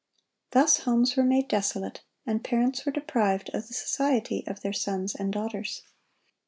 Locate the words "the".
3.67-3.73